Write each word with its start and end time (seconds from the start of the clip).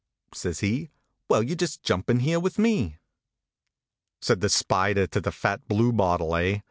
says 0.33 0.61
he. 0.61 0.89
"Well, 1.29 1.43
you 1.43 1.55
just 1.55 1.83
jump 1.83 2.09
in 2.09 2.21
here 2.21 2.39
with 2.39 2.57
me."" 2.57 2.97
Said 4.19 4.41
the 4.41 4.49
spider 4.49 5.05
to 5.05 5.21
the 5.21 5.31
fat 5.31 5.67
blue 5.67 5.93
bottle, 5.93 6.35
eh? 6.35 6.59